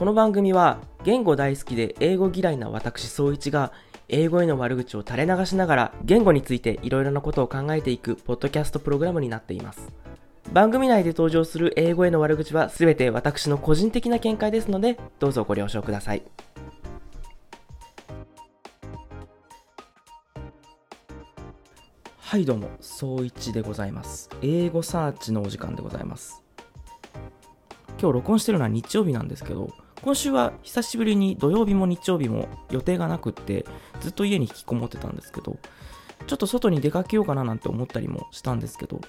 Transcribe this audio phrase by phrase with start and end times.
[0.00, 3.70] この番組は言語大好きで英語嫌いな私総一が
[4.08, 9.92] 英語への悪口を垂れ流しながら言語についていろいろなことを考えていくポッドキャストプログラムになっています。
[10.54, 16.22] 番組内で登場する英語への悪口は全て私の個人的な見解ですのでどうぞご了承ください。
[22.16, 24.30] はいどうも総一でございます。
[24.40, 26.42] 英語サーチのお時間でございます。
[28.00, 29.68] 今日録音してるのは日曜日なんですけど
[30.02, 33.66] 今週は久しぶりに土曜日も日曜日も予定がなくって
[34.00, 35.58] ずっと家に引きこもってたんですけど
[36.26, 39.00] ちょっと外に出かけようかななんて思ったりもしたんですけど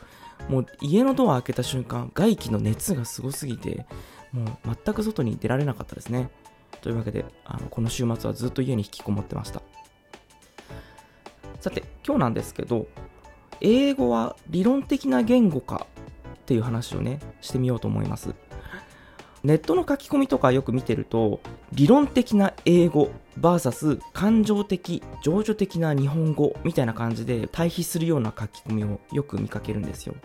[0.50, 3.86] もう家のドア開けた瞬間外気の熱がすごすぎて
[4.34, 6.30] もう全く外に出られなかったですね。
[6.82, 9.62] というわけであのこの週末はずっと家に引きこもってました。
[11.60, 12.88] さて今日なんですけど
[13.60, 15.86] 英語は理論的な言語か
[16.34, 18.34] っていう話をねしてみようと思います。
[19.44, 21.40] ネットの書き込みとかよく見てると、
[21.72, 30.16] 理論的な英語 VS 感情的、情緒的な日本語みたいな感じで対比するような書き込みをよく見かけるんですよ。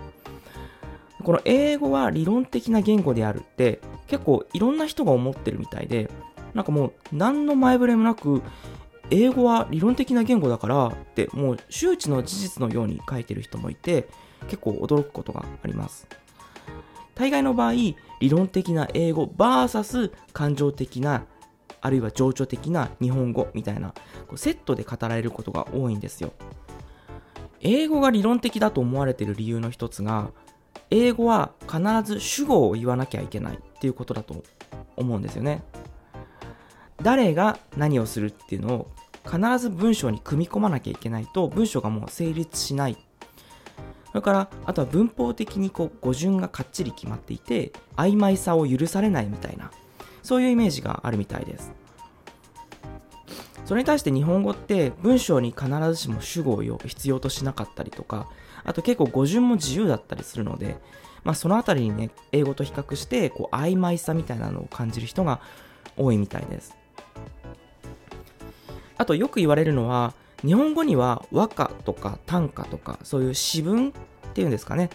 [1.22, 6.10] この英語は理論的な言語であるって結構いろんな人が思ってるみたいで、
[6.54, 8.42] なんかもう何の前触れもなく、
[9.10, 14.08] 英語は理論的な言語だからってもう周知の事実のように書いてる人もいて
[14.48, 16.06] 結構驚くことがあります。
[17.16, 17.96] 大概の場合、理
[18.28, 21.24] 論的な英語 VS 感情的な、
[21.80, 23.94] あるいは情緒的な日本語みたいな、
[24.36, 26.32] セットで語られることが多いんですよ。
[27.60, 30.30] 英語が理論的だと思われている理由の一つが、
[30.90, 34.44] 英語は必ず主語を言わなきゃいけないっていうことだと
[34.94, 35.62] 思うんですよね。
[37.02, 38.90] 誰が何をするっていうのを
[39.24, 42.96] 必ず文章に組み込まなきゃいけないと文章がもう成立しない
[44.16, 49.70] それから、あとは文法的にこう語順がかっちり決まっていて、曖昧さを許されないみたいな、
[50.22, 51.70] そういうイメージがあるみたいです。
[53.66, 58.26] それに対して日本語って文章に必ずしも主語を必要としなかったりとか、
[58.64, 60.78] あと結構語順も自由だったりするので、
[61.22, 65.42] まあそのあたりにね、英語と比較してこう曖昧さみたいなのを感じる人が
[65.94, 66.74] 多いみたいです。
[68.96, 70.14] あとよく言われるのは、
[70.46, 73.92] 日本語には和歌とか短歌とかそういう詩文っ
[74.32, 74.90] ていうんですかね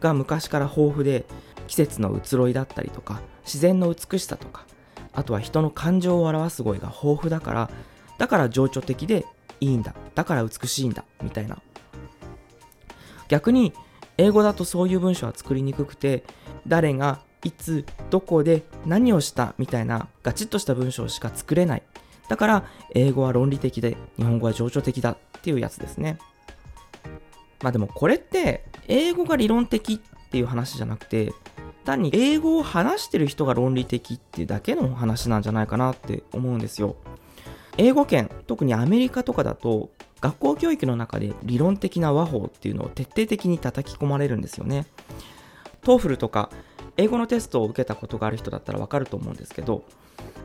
[0.00, 1.26] が昔から豊富で
[1.66, 4.64] 季節の移ろいだったりとか自然の美しさとか
[5.12, 7.70] あとは人の感情を表す語彙が豊富だから
[8.18, 9.26] だから情緒的で
[9.60, 11.58] いいんだだから美しいんだみたいな。
[13.28, 13.72] 逆に
[14.18, 16.24] 英語だとそういう文章は作りにくくて
[16.66, 21.82] 誰がいつどこで何をしたみたいなガチッとした文章しか作れない。
[22.28, 22.64] だから
[22.94, 26.18] 英語は論理的で日本語は情緒的だっていうやつですね。
[27.62, 31.32] まあでもこれって英語が理論的っていう話じゃなくて
[31.84, 36.96] 単に英語を話してる人が論理的っていうだけの話なんじゃないかなって思うんですよ。
[37.78, 44.86] 英語圏、特にアメリカとかだと学校教育の中で理論的な話法っていうのを徹底的に叩き込まれるんですよね。
[45.82, 46.50] TOEFL とか
[46.96, 49.84] 英語のテストを受けたことがある人だったらわかると思うんですけど、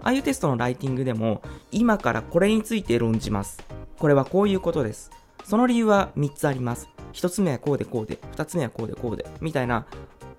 [0.04, 1.42] ああいうテストのライティングでも、
[1.72, 3.64] 今からこれについて論じます。
[3.98, 5.12] これはこういうことです。
[5.44, 6.90] その理由は3つあります。
[7.14, 9.86] 1つ目はこうでこうで、2つ目はこうでこうで、みたいな、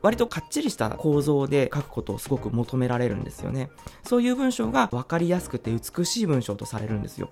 [0.03, 3.71] 割とかっちりした構造で書くことをすごく求められるんですよね。
[4.03, 7.31] そういう文章が分かりやすくて美しい文章とされるんですよ。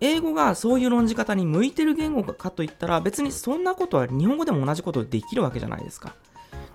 [0.00, 6.14] 英語がそういう論じ方に向いてる言語かといったら別にそんなことは日本語でも同じことできるわけじゃないですか。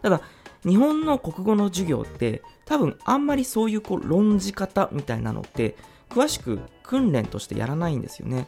[0.02, 0.22] ただ
[0.66, 5.76] 日本の国語の授業って多分あんまりそういうこう論じ方みたいなのって
[6.10, 8.48] 詳しく訓練としてやらないんですよね。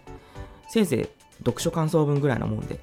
[0.69, 2.79] せいぜい読書感想文ぐらいなもんで。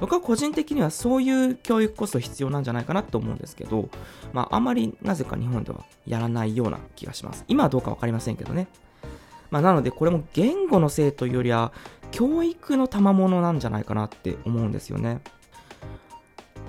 [0.00, 3.88] 僕は個人的にはそういう教育こそ必要なんじゃないかなと思うんですけど、
[4.32, 7.44] まああんまりなぜか日本ではやらないような気がします。
[7.46, 8.66] 今はどうかわかりませんけどね。
[9.50, 11.72] まあなのでこれも言語のせいというよりは
[12.10, 15.20] 教育の賜物なんじゃないかなって思うんですよね。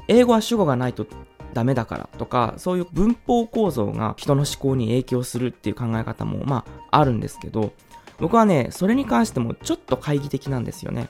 [0.08, 1.08] 英語は主語がないと
[1.53, 7.74] ダメだからとか、そういう文法構造が人の思考に影響するっていう考え方も、まあ、あるんですけど、
[8.19, 11.10] 僕はね、それに関してもちょっと懐疑的なんですよね。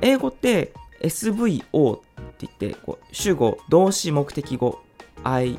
[0.00, 2.00] 英語って SVO っ
[2.38, 4.78] て言って、こう主語、動詞、目的語、
[5.24, 5.58] I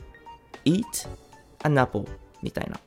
[0.66, 0.84] eat
[1.64, 2.06] an apple
[2.42, 2.80] みたいな。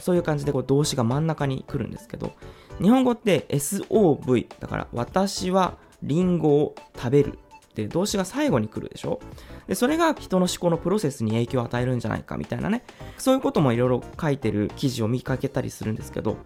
[0.00, 2.32] そういう感じでこう動詞が真ん中に来るんですけど、
[2.80, 7.38] 日本語って SOV だから私はリンゴを食べる
[7.74, 9.18] って動詞が最後に来るでしょ？
[9.66, 12.84] で、それが人の思考のプロセスに影響を与えるんじゃないかみたいなね、
[13.18, 16.36] そういうこともいろいろ書いてる記事を見かけたりするんですけど、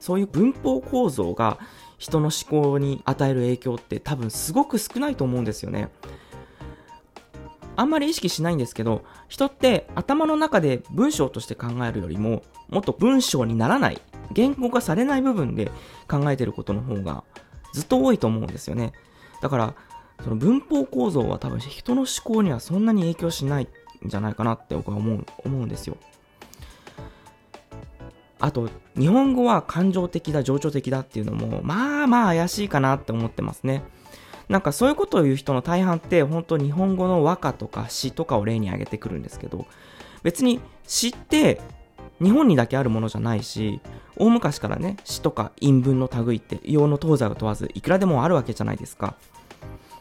[0.00, 1.58] そういう文法構造が
[1.98, 5.88] 人の思考に与える影響って多分すごく少ないと思うんですよね。
[7.76, 14.00] あんまり意識しないんですけど、人って頭の中で文章として考えるよりも、もっと文章にならない、
[14.32, 15.70] 言語化されない部分で
[16.08, 17.24] 考えてることの方が
[17.72, 18.92] ずっと多いと思うんですよね。
[19.40, 19.74] だから、
[20.22, 25.96] その文法構造は多分人の思考にはそんなに影響しないんじゃないかなって僕は思う思うんですよ。
[28.38, 33.84] あと、日本語は感情的だ、情緒的だっていうのも、まあまあ怪しいかなって思ってますね。
[34.48, 39.66] なんかそういうことを言う人の大半って本当日本語の和歌とか詩とかを例に挙げてくるんですけど
[40.22, 41.60] 別に詩って
[42.20, 43.80] 日本にだけあるものじゃないし
[44.16, 49.16] 大昔からね詩とか韻文の類って用の東西を問わずいくらでもあるわけじゃないですか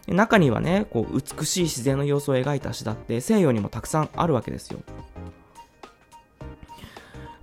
[0.07, 4.79] 中にはねこう美しい自然の様子を描いた詩だって西洋にもたくさんあるわけですよ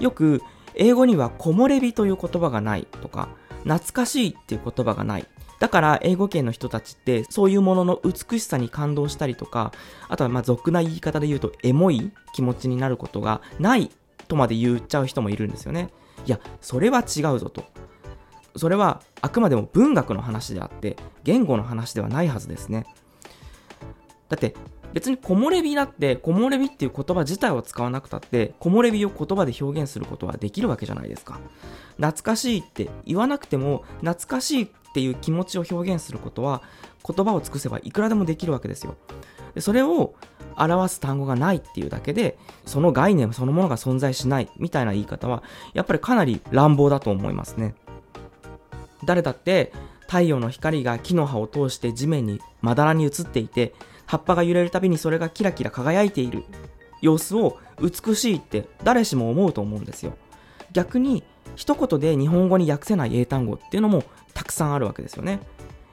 [0.01, 0.43] よく
[0.75, 3.29] 英語には木漏れ日という言葉がないとか
[3.65, 5.27] 懐かしいっていう言葉がない
[5.59, 9.73] だから英語圏の人たちってそういうものの美しさに感動したりとか、
[10.09, 13.91] あとはまあ俗な言い方で言うとエモい気持ちになることがない
[14.29, 15.91] とまで言っちゃう人もいるんですよね。
[16.27, 17.65] いや、それは違うぞと。
[18.59, 22.87] それはあくまでも文学の話であって言語の話ではないはずですね。
[24.29, 24.55] だって
[24.93, 31.41] 別に木漏れ日だって木漏れ日っていう言葉自体を使わなくたって木漏れ日を言葉で表現することはできるわけじゃないですか。
[31.97, 36.63] 懐かしいって言わなくても懐かしいっていう気持ちを表現することは
[37.07, 38.97] 言葉を尽くせばいくらでもできるわけですよ。
[39.55, 40.15] でそれを
[40.57, 45.43] 表す単語がないっていうだけでその概念そのものが存在しないみたいな言い方は
[45.75, 47.75] やっぱりかなり乱暴だと思いますね。
[49.09, 49.73] 誰だって
[50.03, 53.73] 太陽の光が木の葉を通して地面にまだらに映っていて
[54.05, 56.45] 葉っぱが揺れるたびにそれがキラキラ輝いている
[57.01, 60.13] 様子を美しいって誰しも思うと思うんですよ。
[60.73, 61.25] 逆に
[61.57, 65.41] 一言で日本語に訳せない英単語っていうのもたくさんあるわけですよね。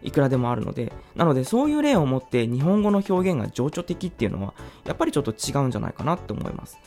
[0.03, 0.91] いくらでもあるので。
[1.15, 4.53] なのでそういう例を持って日本語の表現が情緒的っていうのは
[4.83, 6.77] やっぱりちょっと違うんじゃないかなって思います。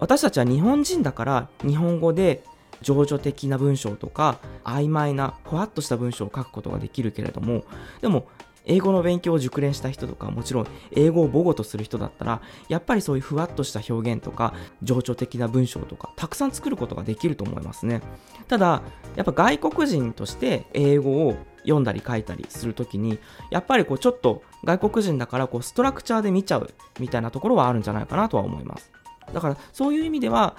[0.00, 2.42] 私たちは日本人だから日本語で
[2.86, 7.64] 情緒的な文章とか曖昧なふわっとした文章を書くことができるけれども
[8.00, 8.28] でも
[8.68, 18.02] 英語の勉強を熟練した人とか、もちろん英語を母語とする人だったら、やっぱりそういうふわっとした表現とか、情緒的な文章とか、たくさん作ることができると思いますね。
[18.48, 18.82] ただ、
[19.14, 23.20] やっぱ外国人として英語を読んだり書いたりするときに、
[23.52, 26.68] やっぱりこうちょっと外国人だからこうストラクチャーで見ちゃう
[26.98, 28.90] みたいなところはあるんじゃないかなとは思います。
[29.32, 30.56] だからそういう意味では、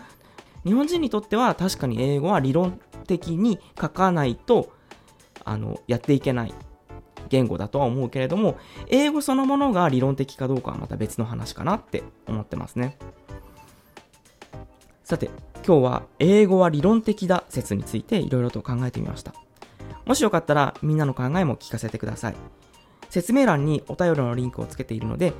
[0.68, 4.74] 日本人にとっては確かに英語は理論的に書かないと
[5.46, 6.54] あのやっていけない
[7.30, 12.98] 言語だとは思うけれども、英語そのものが理論的かどうかはまた別の話かなって思ってますね。
[15.06, 15.30] さて、
[15.66, 19.34] 今日は英語は理論的だ説についていろいろと考えてみました。
[20.06, 22.36] もしよかったらみんなの考えも聞かせてください。
[23.10, 25.34] 説明欄にお便りのリンクをつけているので、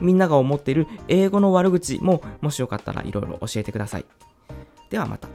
[0.00, 4.06] みんなが思っている英語の悪口ももしよかったらいろいろ教えてください。
[4.90, 5.28] ではまた。